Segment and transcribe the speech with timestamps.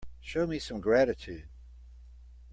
[0.19, 1.47] Show me some gratitude.